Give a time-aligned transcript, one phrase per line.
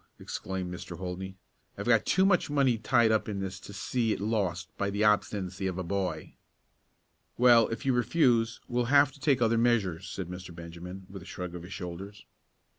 [0.19, 0.97] exclaimed Mr.
[0.97, 1.35] Holdney.
[1.77, 5.03] "I've got too much money tied up in this to see it lost by the
[5.03, 6.33] obstinacy of a boy."
[7.37, 10.55] "Well, if you refuse, we will have to take other measures," said Mr.
[10.55, 12.25] Benjamin, with a shrug of his shoulders.